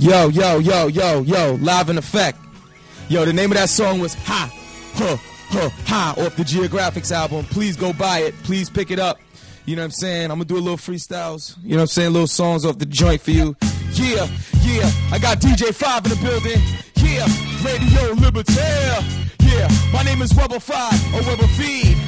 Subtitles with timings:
[0.00, 2.38] Yo, yo, yo, yo, yo, live in effect.
[3.10, 4.50] Yo, the name of that song was Ha,
[4.94, 5.16] Huh,
[5.50, 7.44] Huh, Ha off the Geographics album.
[7.44, 8.34] Please go buy it.
[8.44, 9.18] Please pick it up.
[9.66, 10.24] You know what I'm saying?
[10.30, 11.54] I'm gonna do a little freestyles.
[11.62, 12.12] You know what I'm saying?
[12.14, 13.54] Little songs off the joint for you.
[13.92, 14.26] Yeah,
[14.62, 14.90] yeah.
[15.12, 16.62] I got DJ Five in the building.
[16.96, 17.26] Yeah,
[17.62, 19.04] Radio Libertaire.
[19.42, 21.98] Yeah, my name is Weber Five or Weber Feed.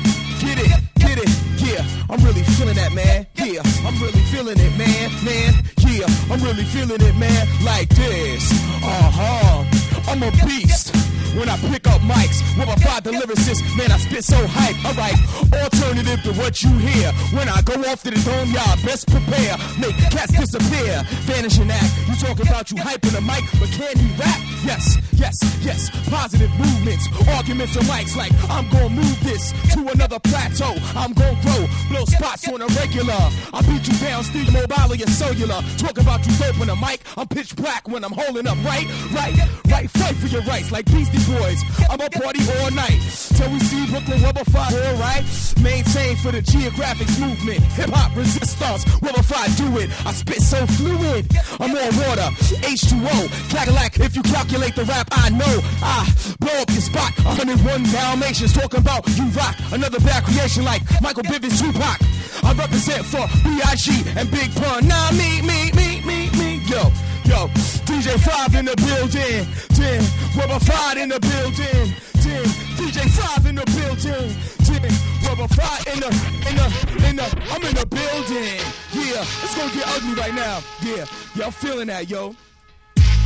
[0.41, 1.29] Get it, get it.
[1.61, 3.27] Yeah, I'm really feeling that, man.
[3.37, 5.63] Yeah, I'm really feeling it, man, man.
[5.93, 7.47] Yeah, I'm really feeling it, man.
[7.63, 8.51] Like this.
[8.83, 10.11] Uh huh.
[10.11, 11.02] I'm a beast.
[11.39, 14.77] When I pick up mics, with my five lyricist, man, I spit so hype.
[14.85, 15.17] Alright,
[15.65, 17.11] alternative to what you hear.
[17.33, 19.57] When I go off to the dome, y'all best prepare.
[19.81, 21.03] Make cats disappear.
[21.25, 21.93] Vanishing act.
[22.09, 24.41] You talk about you hyping the mic, but can he rap?
[24.63, 25.91] Yes, yes, yes.
[26.09, 30.77] Positive movements, arguments and mics like I'm gonna move this to another plateau.
[30.95, 33.19] I'm gonna grow, blow spots on a regular.
[33.53, 35.61] I beat you down, steal mobile or your cellular.
[35.79, 37.01] Talk about you dope on the mic.
[37.17, 39.35] I'm pitch black when I'm holding up, right, right,
[39.67, 39.91] right.
[39.91, 41.63] Fight for your rights like Beastie Boys.
[41.91, 43.01] I'm a party all night
[43.37, 45.25] till we see Brooklyn Rubber Five, all right.
[45.63, 48.85] Maintain for the geographics movement, hip hop resistance.
[49.03, 49.91] Rubber Five, do it.
[50.07, 51.27] I spit so fluid.
[51.61, 52.29] I'm on water,
[52.65, 54.01] H2O, Cadillac.
[54.01, 56.09] If you calculate the rap, I know I
[56.41, 57.13] blow up your spot.
[57.25, 59.57] 101 Dalmatians talking about you rock.
[59.73, 62.01] Another bad creation like Michael Bivins, Tupac.
[62.43, 64.05] I represent for B.I.G.
[64.17, 64.89] and Big Pun.
[64.89, 66.53] Nah, me, me, me, me, me.
[66.67, 66.91] Yo,
[67.25, 67.49] yo,
[67.87, 69.47] DJ Five in the building.
[69.75, 70.01] Ten,
[70.37, 71.95] Rubber Five in the building.
[72.23, 72.45] Ten,
[72.79, 74.35] DJ Five in the building.
[74.65, 74.83] Ten,
[75.27, 76.11] Rubber Five in the,
[76.49, 78.61] in the, in the, I'm in the building.
[78.93, 80.63] Yeah, it's gonna get ugly right now.
[80.83, 81.05] Yeah,
[81.45, 82.35] I'm feeling that, yo.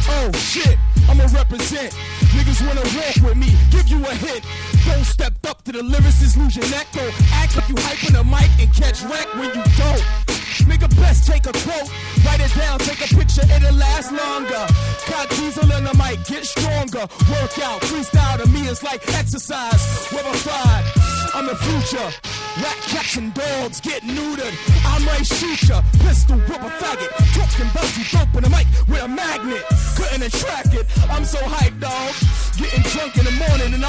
[0.09, 1.93] Oh shit, I'ma represent.
[2.35, 4.45] Niggas wanna walk with me, give you a hit.
[4.87, 6.87] Don't step up to the lyricist, lose your neck.
[6.93, 10.26] Don't act like you hyping the mic and catch wreck when you don't.
[10.65, 11.91] Nigga, best take a quote,
[12.25, 14.65] write it down, take a picture, it'll last longer.
[15.11, 17.05] Got diesel in the mic, get stronger.
[17.29, 20.09] Workout, freestyle to me is like exercise.
[20.13, 20.85] Rubber fried,
[21.35, 22.09] I'm the future.
[22.57, 24.55] Rat cats and dogs get neutered.
[24.87, 27.13] I might shoot ya, pistol, rubber faggot.
[27.37, 29.63] Talking about you dope in the mic with a magnet.
[29.95, 30.87] Couldn't attract it.
[31.11, 32.16] I'm so hyped, dog.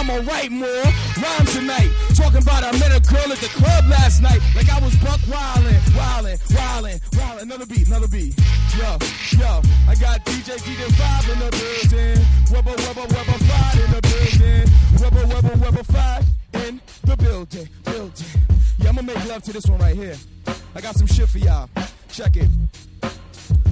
[0.07, 0.83] Morning and I'm gonna write more
[1.21, 1.89] rhymes tonight.
[2.15, 4.41] Talking about I met a girl at the club last night.
[4.55, 7.41] Like I was buck wildin', wildin', wildin', wildin'.
[7.41, 8.35] Another beat, another beat.
[8.77, 8.97] Yo,
[9.37, 12.25] yo, I got DJ DJ Five in the building.
[12.51, 14.67] Wubba, wubba, wubba, five in the building.
[14.97, 16.25] Wubba, wubba, wubba, five
[16.65, 18.27] in the building, building.
[18.79, 20.15] Yeah, I'm gonna make love to this one right here.
[20.75, 21.69] I got some shit for y'all.
[22.09, 22.49] Check it.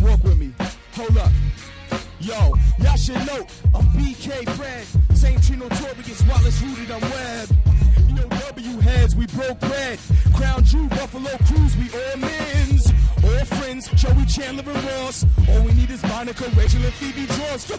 [0.02, 0.54] Walk with me.
[0.94, 1.32] Hold up.
[2.20, 4.86] Yo, y'all should know I'm BK Bread.
[5.46, 5.60] St.
[5.60, 7.50] Notorious, Wallace rooted on web.
[8.08, 10.00] You know W heads, we broke bread.
[10.34, 12.92] Crown Jew, Buffalo Cruise, we all men's.
[13.24, 15.24] All friends, Joey Chandler and Ross.
[15.50, 17.72] All we need is Monica, Rachel, and Phoebe Draws.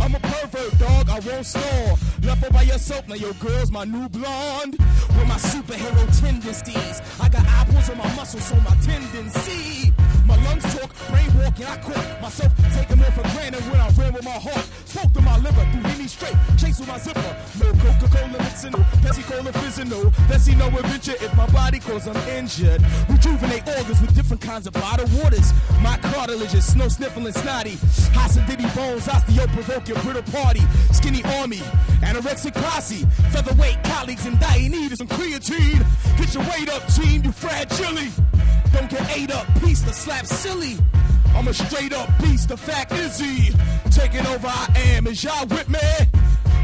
[0.00, 1.98] I'm a pervert, dog, I won't snore.
[2.22, 4.76] Left all by yourself, now your girl's my new blonde.
[4.78, 7.02] With my superhero tendencies.
[7.20, 9.92] I got apples on my muscles, so my tendency.
[10.26, 12.99] My lungs talk, brain walking, I caught myself taking
[19.40, 22.82] Cola fizzing, no Pepsi no adventure if my body I'm injured.
[23.08, 25.54] Rejuvenate organs with different kinds of bottled waters.
[25.80, 27.76] My cartilage is snow sniffling snotty.
[28.12, 30.60] Hossidity bones, osteo provoking brittle party.
[30.92, 31.62] Skinny army,
[32.02, 33.06] anorexic posse.
[33.32, 35.86] Featherweight colleagues and dying need some creatine.
[36.18, 37.96] Get your weight up, team, you fragile.
[38.74, 40.76] Don't get ate up, piece to slap silly.
[41.34, 43.54] I'm a straight up beast, the fact is he.
[43.90, 45.06] Taking over, I am.
[45.06, 45.78] Is y'all with me?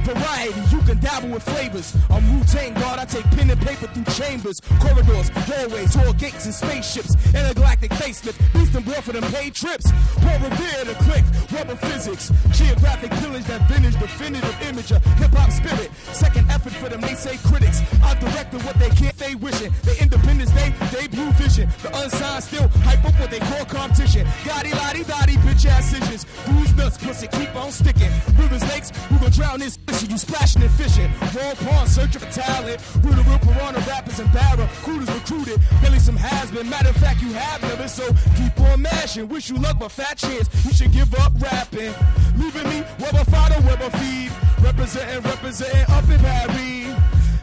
[0.06, 1.93] Variety, you can dabble with flavors.
[2.11, 6.55] I'm Wu-Tang God, I take pen and paper through chambers, corridors, doorways, tall gates and
[6.55, 7.17] spaceships.
[7.34, 9.91] Intergalactic facelift, beast and boy for them paid trips.
[10.22, 12.31] Paul Revere to click, rubber physics.
[12.53, 15.91] Geographic pillage that vintage, definitive image of hip-hop spirit.
[16.12, 17.83] Second effort for them, they say critics.
[18.05, 19.72] I directed what they can't, they wishing.
[19.83, 21.69] The Independence Day, debut vision.
[21.83, 24.25] The unsigned still hype up what they call competition.
[24.47, 26.27] Gotti, lottie, dotty, bitch ass decisions.
[26.47, 28.13] Who's nuts, pussy, keep on sticking.
[28.39, 30.10] Rivers, lakes, we gon' drown this fishing.
[30.10, 31.10] You splashing and fishing.
[31.34, 32.81] Raw pond, searching for talent.
[33.03, 34.63] Rooter, real piranha, rappers and barra.
[34.63, 35.60] Recruiters recruited.
[35.81, 36.69] Billy some has been.
[36.69, 38.07] Matter of fact, you have never, so
[38.37, 39.28] keep on mashing.
[39.28, 40.48] Wish you luck, but fat chance.
[40.65, 41.95] You should give up rapping.
[42.37, 44.31] Leaving me, Weber Fada, Weber Feed.
[44.60, 46.97] Representing, representing up in Paris.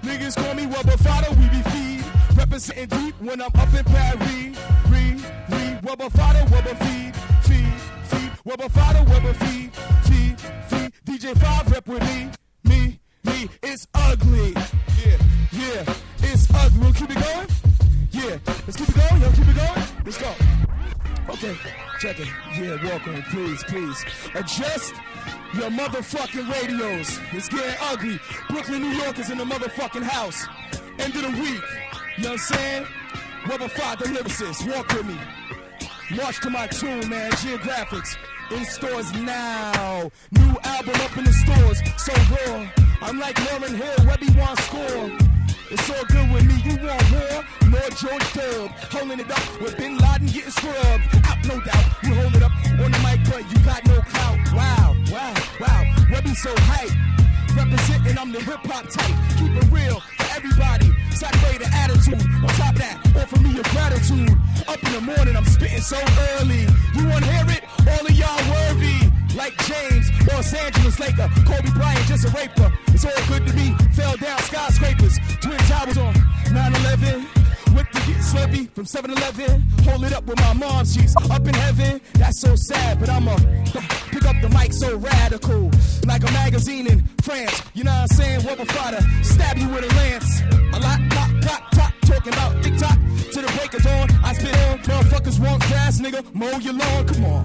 [0.04, 2.04] Niggas call me Weber Fada, we be feed.
[2.36, 4.58] Representing deep when I'm up in Paris.
[4.90, 5.18] Re,
[5.50, 7.16] re, Weber Fada, Weber Feed.
[7.44, 7.74] Feed,
[8.10, 8.32] feed.
[8.44, 9.72] Weber Fada, Weber Feed.
[10.04, 10.92] Feed, feed.
[11.06, 12.43] DJ 5 rep with me.
[13.34, 13.50] Me.
[13.64, 14.54] It's ugly.
[15.04, 15.18] Yeah,
[15.52, 15.94] yeah.
[16.20, 16.80] It's ugly.
[16.80, 17.48] We'll keep it going?
[18.12, 18.38] Yeah.
[18.66, 19.22] Let's keep it going.
[19.22, 19.84] Yo, keep it going.
[20.06, 20.34] Let's go.
[21.30, 21.56] Okay,
[22.00, 22.28] check it.
[22.60, 24.06] Yeah, welcome, please, please.
[24.36, 24.94] Adjust
[25.56, 27.20] your motherfucking radios.
[27.32, 28.20] It's getting ugly.
[28.50, 30.46] Brooklyn, New York is in the motherfucking house.
[31.00, 31.64] End of the week.
[32.18, 32.88] You know what I'm saying?
[33.50, 34.72] Weather 5 the lyricist.
[34.72, 35.18] Walk with me.
[36.16, 37.32] March to my tune, man.
[37.32, 38.16] Geographics.
[38.52, 40.12] In stores now.
[40.32, 41.80] New album up in the stores.
[41.98, 42.93] So raw.
[43.04, 45.12] I'm like Lauryn Hill, Webby want score.
[45.70, 46.56] It's all good with me.
[46.64, 47.44] You want war?
[47.68, 48.72] More George Dub.
[48.96, 51.04] Holding it up with Bin Laden getting scrubbed.
[51.28, 51.86] Out, no doubt.
[52.04, 54.40] You hold it up on the mic, but you got no clout.
[54.56, 55.84] Wow, wow, wow.
[56.12, 56.96] Webby so hype.
[57.58, 59.16] Representing, I'm the hip hop type.
[59.38, 60.90] Keep it real for everybody.
[61.12, 62.24] Saturday the attitude.
[62.40, 64.32] On top of that, offer me your gratitude.
[64.66, 66.00] Up in the morning, I'm spitting so
[66.40, 66.64] early.
[66.96, 67.64] You wanna hear it?
[67.84, 69.03] All of y'all worthy.
[69.36, 72.72] Like James, Los Angeles Laker, Kobe Bryant, just a raper.
[72.88, 73.76] It's all good to me.
[73.94, 76.14] Fell down skyscrapers, twin towers on
[76.50, 77.26] 9/11.
[77.76, 79.62] Whip to get slurpy from 7-Eleven.
[79.86, 82.00] Hold it up with my mom, she's up in heaven.
[82.14, 83.36] That's so sad, but I'ma
[84.12, 85.72] pick up the mic so radical.
[86.06, 87.64] Like a magazine in France.
[87.74, 88.46] You know what I'm saying?
[88.46, 90.42] Rubber fighter, stab you with a lance.
[90.74, 92.98] A lot, pop, pop, top, talking about TikTok
[93.34, 94.08] to the break of dawn.
[94.24, 96.24] I spit on motherfuckers want grass, nigga.
[96.36, 97.08] Mow your lawn.
[97.08, 97.44] Come on,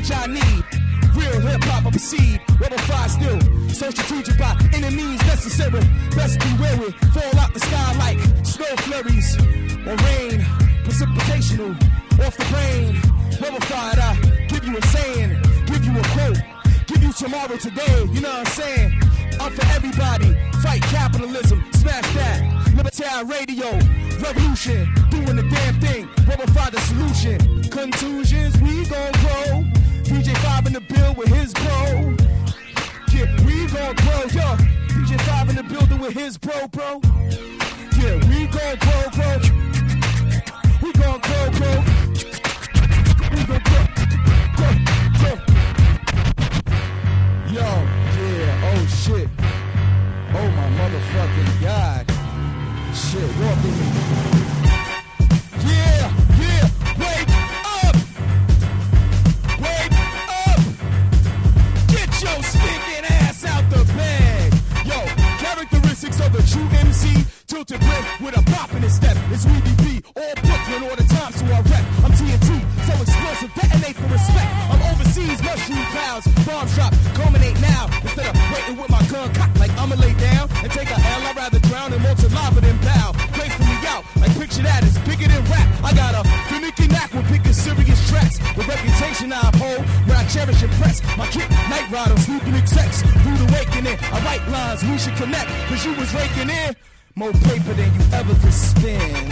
[0.00, 0.64] What y'all need?
[1.12, 2.40] Real hip hop, I proceed.
[2.58, 3.38] Rubber fire still.
[3.68, 5.84] So strategic by any means necessary.
[6.16, 6.90] Best be wary.
[7.12, 9.36] Fall out the sky like snow flurries
[9.84, 10.40] or rain.
[10.88, 11.76] Precipitational
[12.24, 12.96] off the brain.
[13.44, 14.16] Rubber fired, I
[14.48, 15.36] give you a saying,
[15.66, 16.40] give you a quote.
[16.86, 19.02] Give you tomorrow today, you know what I'm saying?
[19.38, 20.32] I'm for everybody.
[20.62, 22.72] Fight capitalism, smash that.
[22.74, 23.68] Libertarian radio,
[24.16, 26.08] revolution, doing the damn thing.
[26.26, 27.68] Rubber fire the solution.
[27.68, 29.79] Contusions, we gon' grow.
[30.10, 32.16] DJ Five in the bill with his bro.
[33.14, 34.56] Yeah, we gon' grow, yo.
[34.90, 37.00] DJ Five in the building with his bro, bro.
[37.96, 38.48] Yeah, we
[67.70, 69.14] Tilted with a pop in his step.
[69.30, 71.84] It's Weedy B, all Brooklyn all the time, so I rep.
[72.02, 72.50] I'm TNT,
[72.82, 74.50] so explosive, detonate for respect.
[74.74, 77.86] I'm overseas, mushroom clouds, bomb drop, culminate now.
[78.02, 81.22] Instead of waiting with my gun cocked like I'ma lay down and take a L,
[81.30, 83.14] I'd rather drown in molten lava than bow.
[83.38, 85.70] Graceful me out, like picture that, it's bigger than rap.
[85.86, 88.42] I got a finicky knack when picking serious tracks.
[88.58, 91.06] The reputation I uphold, where I cherish and press.
[91.14, 93.06] My kick, night rider, snooping execs.
[93.22, 96.74] Rude awakening, I write lines, we should connect, cause you was raking in.
[97.16, 99.28] More paper than you ever could spend.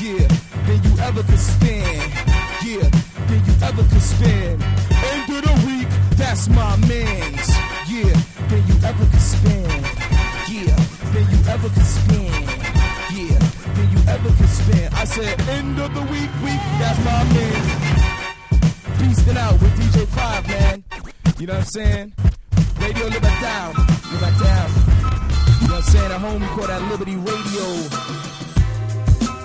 [0.00, 0.28] Yeah,
[0.66, 2.12] than you ever could spend.
[2.62, 2.88] Yeah,
[3.26, 4.62] than you ever could spend.
[4.62, 7.48] End of the week, that's my man's.
[7.88, 8.12] Yeah,
[8.48, 9.82] than you ever could spend.
[10.48, 10.76] Yeah,
[11.12, 12.46] than you ever could spend.
[13.16, 13.38] Yeah,
[13.74, 14.94] than you ever could spend.
[14.94, 17.62] I said, end of the week, week, that's my man.
[19.00, 20.84] Beasting out with DJ Five, man.
[21.38, 22.12] You know what I'm saying?
[22.78, 23.72] Radio Libertown,
[24.12, 24.91] Libertown.
[25.82, 26.12] I'm saying?
[26.12, 27.66] At home, call that Liberty Radio.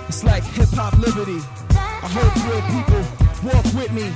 [0.06, 1.42] It's like hip hop liberty.
[1.74, 3.02] I hope real people
[3.42, 4.06] walk with me.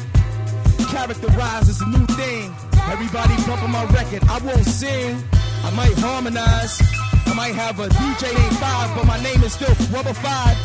[0.87, 2.55] Characterize is a new thing.
[2.91, 4.23] Everybody bumping my record.
[4.29, 5.19] I won't sing.
[5.65, 6.81] I might harmonize.
[7.27, 10.57] I might have a DJ named Five, but my name is still Rubber Five.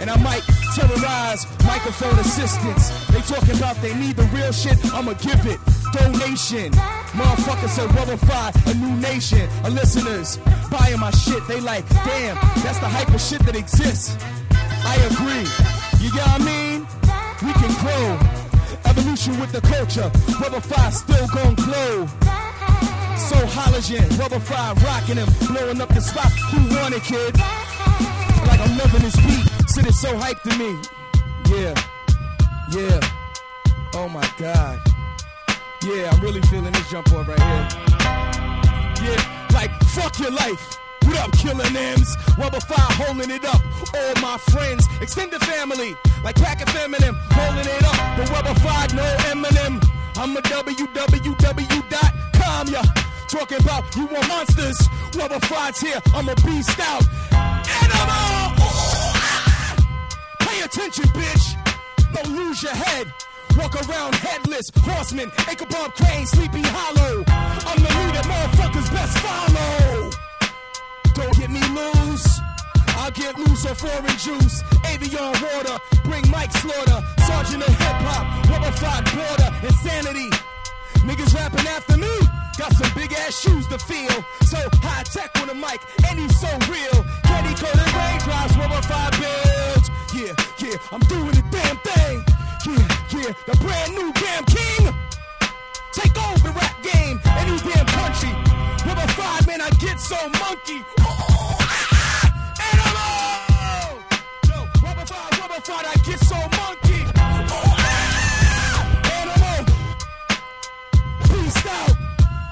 [0.00, 2.90] And I might terrorize microphone assistants.
[3.08, 4.78] They talking about they need the real shit.
[4.94, 5.58] I'ma give it.
[5.92, 6.70] Donation.
[7.12, 10.38] Motherfuckers said Rubber Five, a new nation of listeners
[10.70, 11.46] buying my shit.
[11.48, 14.16] They like, damn, that's the hype of shit that exists.
[14.50, 15.46] I agree.
[16.04, 16.86] You get what I mean?
[17.42, 18.18] We can grow.
[18.90, 20.10] Evolution with the culture.
[20.40, 22.06] Rubber Five still gon' glow.
[23.18, 26.32] So halogen, Rubber Five rocking him, blowing up the spot.
[26.50, 27.34] Who want it, kid?
[28.46, 29.44] Like I'm loving this beat.
[29.74, 30.70] Shit is so hyped to me.
[31.50, 31.74] Yeah.
[32.70, 33.00] Yeah.
[33.94, 34.87] Oh my god.
[35.82, 37.68] Yeah, I'm really feeling this jump off right here.
[39.10, 40.76] Yeah, like fuck your life.
[41.04, 42.16] What up, killing M's?
[42.36, 43.62] Rubber Five holding it up.
[43.94, 47.94] All my friends, extended family, like Pack and Feminine, holding it up.
[48.16, 49.80] The Rubber Five, no Eminem.
[50.16, 51.78] I'm a www.com,
[52.68, 52.82] ya.
[53.28, 54.88] Talking about you want monsters.
[55.16, 57.06] Rubber Five's here, I'm a beast out.
[57.32, 58.52] Animal!
[58.58, 59.76] Ooh, ah.
[60.40, 61.56] Pay attention, bitch.
[62.12, 63.12] Don't lose your head.
[63.58, 67.24] Walk around headless, horseman, Ichabod Crane, Sleepy Hollow.
[67.26, 70.10] I'm the leader, motherfuckers best follow.
[71.14, 72.38] Don't get me loose.
[72.94, 74.62] I I'll get loose on foreign juice.
[74.86, 77.02] Avion water, bring Mike Slaughter.
[77.26, 78.70] Sergeant of hip hop, rubber
[79.10, 80.30] border, insanity.
[81.02, 82.14] Niggas rapping after me.
[82.58, 84.22] Got some big ass shoes to feel.
[84.46, 86.98] So high tech on the mic, and he's so real.
[87.26, 89.90] Candy coated raindrops, rubber five builds.
[90.14, 92.37] Yeah, yeah, I'm doing the damn thing.
[92.68, 92.76] Yeah,
[93.12, 94.94] yeah, the brand new damn king.
[95.92, 98.28] Take over rap game, any damn country.
[98.86, 100.84] Rubber five, man, I get so monkey.
[101.00, 102.28] Oh, ah,
[102.72, 104.04] animal!
[104.48, 107.04] Yo, rubber five, rubber five, I get so monkey.
[107.16, 108.84] Oh, ah,
[109.16, 109.64] animal!
[111.24, 111.96] Peace out.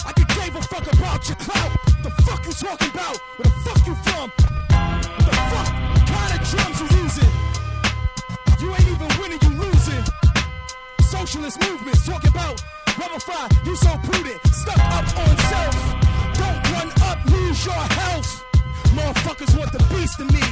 [0.07, 1.73] I could give a fuck about your clout.
[2.03, 3.19] The fuck you talking about?
[3.37, 4.56] Where the fuck you from?
[17.67, 18.45] Your health.
[18.95, 20.47] Motherfuckers want the beast in me.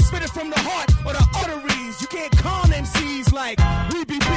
[0.00, 2.00] Spit it from the heart or the arteries.
[2.00, 3.58] You can't calm MCs like
[3.92, 4.30] we BB,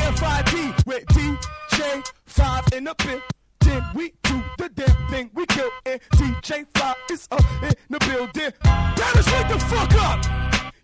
[0.00, 3.22] AFIB with DJ 5 in the pit.
[3.60, 7.98] Then we do the damn thing we kill and DJ 5 is up in the
[8.08, 8.52] building.
[8.96, 10.24] Dallas, wake the fuck up!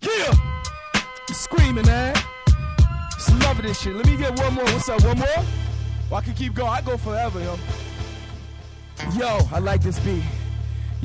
[0.03, 0.33] Yeah!
[1.29, 2.15] You screaming, man.
[3.15, 3.95] Just love this shit.
[3.95, 4.65] Let me get one more.
[4.65, 5.03] What's up?
[5.05, 5.45] One more?
[6.11, 6.71] Well, I can keep going.
[6.71, 7.57] I go forever, yo.
[9.17, 10.23] Yo, I like this beat.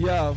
[0.02, 0.36] Yo,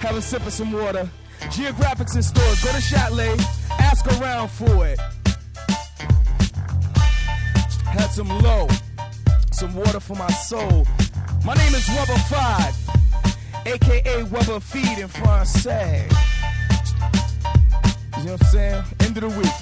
[0.00, 1.10] have a sip of some water.
[1.50, 2.64] Geographics in stores.
[2.64, 3.38] Go to Châtelet.
[3.78, 4.98] Ask around for it.
[7.84, 8.66] Had some low.
[9.52, 10.86] Some water for my soul.
[11.44, 16.08] My name is Rubber 5, aka Rubber Feed in Francais.
[18.16, 18.84] You know what I'm saying?
[19.00, 19.58] End of the week.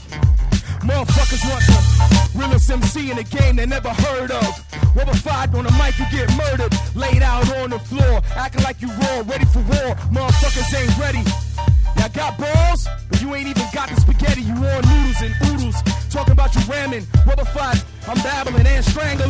[0.86, 4.75] Motherfuckers want the realest MC in the game they never heard of.
[4.96, 5.12] Rubber
[5.58, 6.72] on the mic, you get murdered.
[6.96, 9.92] Laid out on the floor, acting like you raw, ready for war.
[10.08, 11.20] Motherfuckers ain't ready.
[12.00, 14.40] Y'all got balls, but you ain't even got the spaghetti.
[14.40, 15.76] You on noodles and oodles.
[16.08, 17.06] Talking about you ramming.
[17.26, 19.28] Rubber five, I'm babbling and strangling.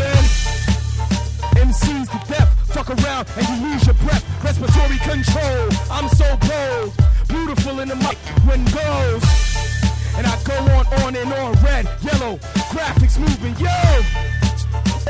[1.58, 4.22] MCs to death, fuck around and you lose your breath.
[4.44, 6.94] Respiratory control, I'm so bold.
[7.26, 9.26] Beautiful in the mic when goes.
[10.14, 12.36] And I go on, on and on, red, yellow,
[12.70, 14.45] graphics moving, yo!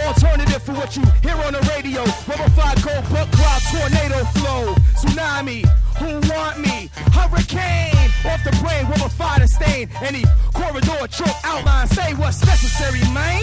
[0.06, 2.00] Alternative for what you hear on the radio.
[2.30, 5.66] Rubber five gold, buck cloud, tornado flow, tsunami.
[5.98, 6.90] Who want me?
[7.12, 9.88] Hurricane off the brain, rubber five to stain.
[10.00, 13.42] Any corridor, choke outline, say what's necessary, man.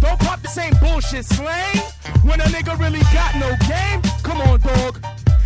[0.00, 1.76] Don't pop the same bullshit slang.
[2.22, 5.04] When a nigga really got no game, come on, dog.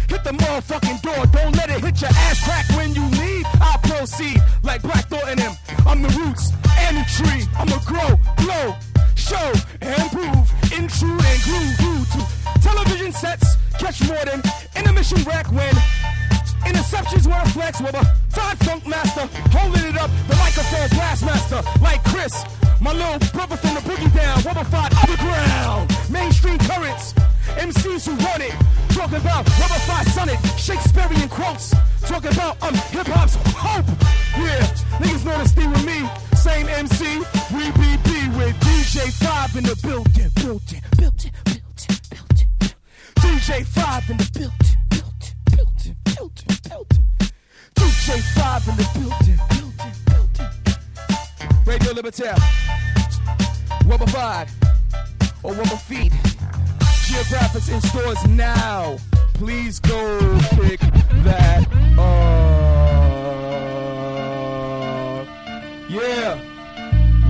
[0.09, 1.27] Hit the motherfucking door.
[1.27, 3.47] Don't let it hit your ass crack when you leave.
[3.61, 5.53] I proceed like Black Thought in him.
[5.87, 7.45] I'm the roots and the tree.
[7.57, 8.77] I'ma grow, blow,
[9.15, 10.47] show, and prove.
[10.73, 13.57] Intrude and groove you to television sets.
[13.79, 14.43] Catch more than
[14.77, 15.75] intermission rack when
[16.65, 20.11] interceptions were a flex with a five funk master holding it up.
[20.29, 22.45] The microphone blast master like Chris.
[22.81, 27.15] My little brother from the boogie down, rubber five underground, mainstream currents,
[27.57, 28.53] MCs who run it,
[28.91, 33.87] talking about rubber five sonic, Shakespearean quotes, talking about um hip hop's hope.
[34.37, 34.67] Yeah,
[35.01, 36.09] niggas know to stay with me,
[36.45, 37.05] same MC,
[37.57, 42.51] we BB with DJ Five in the building, building, building, building, building.
[43.17, 47.05] DJ Five in the building, building, building, building, building.
[47.75, 51.65] DJ Five in the building, building, building.
[51.65, 52.39] Radio Libertaire.
[53.87, 54.53] Rubber 5
[55.45, 56.13] or Rubber Feet.
[57.09, 58.99] Geographics in stores now.
[59.33, 60.81] Please go pick
[61.25, 61.67] that
[61.99, 62.44] up.
[65.95, 66.37] Yeah.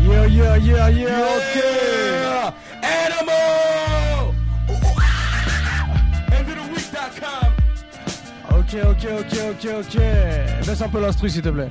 [0.06, 1.74] Yeah, yeah, yeah, yeah, okay.
[2.22, 2.52] Yeah.
[2.82, 4.34] Animal!
[6.32, 7.52] Endoftheweek.com.
[8.56, 9.96] Ok, ok, ok, ok, ok.
[10.66, 11.70] Baisse un peu l'instru, s'il te plaît.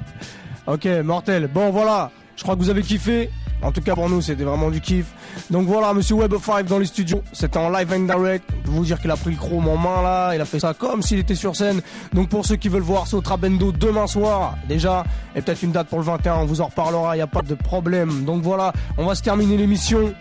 [0.68, 1.48] Ok, mortel.
[1.48, 2.12] Bon, voilà.
[2.36, 3.32] Je crois que vous avez kiffé.
[3.64, 5.08] En tout cas, pour nous, c'était vraiment du kiff.
[5.50, 7.22] Donc voilà, monsieur Web 5 dans les studios.
[7.32, 8.46] C'était en live and direct.
[8.50, 10.36] Je peux vous dire qu'il a pris le chrome en main, là.
[10.36, 11.82] Il a fait ça comme s'il était sur scène.
[12.13, 15.04] Donc pour ceux qui veulent voir, c'est au Trabendo demain soir, déjà.
[15.36, 16.36] Et peut-être une date pour le 21.
[16.36, 17.16] On vous en reparlera.
[17.16, 18.25] Il n'y a pas de problème.
[18.25, 20.13] Donc voilà, on va se terminer l'émission.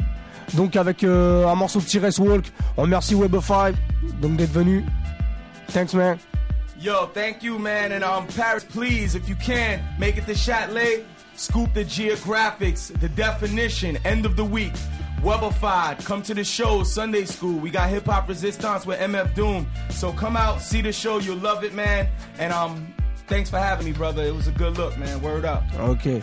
[0.55, 2.53] Donc avec euh, un morceau de T-Rex Walk.
[2.77, 3.75] On remercie Web 5
[4.21, 4.85] donc d'être venu.
[5.73, 6.19] Thanks, man.
[6.79, 7.93] Yo, thank you, man.
[7.93, 11.05] And um, Paris, please, if you can, make it to Châtelet.
[11.35, 14.73] Scoop the geographics, the definition, end of the week.
[15.23, 17.57] Webified, come to the show, Sunday school.
[17.61, 19.69] We got hip hop resistance with MF Doom.
[19.91, 22.09] So come out, see the show, you'll love it, man.
[22.39, 22.93] And um,
[23.29, 24.25] thanks for having me, brother.
[24.25, 25.23] It was a good look, man.
[25.23, 25.63] Word up.
[25.79, 26.23] Ok.